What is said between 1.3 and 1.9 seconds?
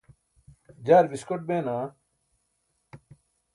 bee naa